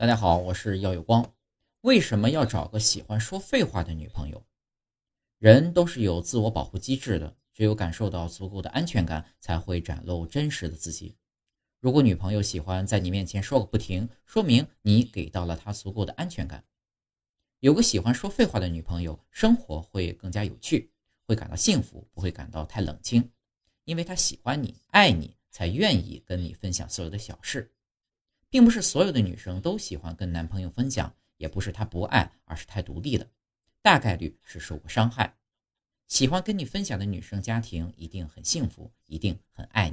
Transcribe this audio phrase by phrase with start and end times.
[0.00, 1.34] 大家好，我是耀有光。
[1.80, 4.40] 为什么要找个喜欢说废话的女朋友？
[5.40, 11.16] 人都是有自我保护机制的，只有感受到足够的安全感，才会展露真实的自己。
[11.80, 16.64] 如果女朋友喜欢在你面前说个不停，说明你给到了她足够的安全感。
[17.58, 20.92] 有个喜欢说废话的女朋友，生活会更加有趣，
[21.26, 23.28] 会感到幸福，不会感到太冷清，
[23.82, 27.74] 因为她喜欢你，爱你，才愿意跟你分享所有的小事。
[28.50, 33.26] 并不是所有的女生都喜欢跟男朋友分享，也不是她不爱，而是太独立了，
[33.82, 35.36] 大概率是受过伤害。
[36.06, 39.87] 喜欢跟你分享的女生，家庭一定很幸福，一定很爱。